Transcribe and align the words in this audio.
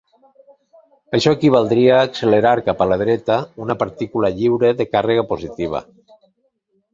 Això 1.17 1.33
equivaldria 1.37 1.91
a 1.97 2.07
accelerar 2.07 2.53
cap 2.69 2.81
a 2.85 2.87
la 2.93 2.97
dreta 3.01 3.37
una 3.67 3.77
partícula 3.83 4.33
lliure 4.41 4.73
de 4.81 4.89
càrrega 4.97 5.27
positiva. 5.35 5.85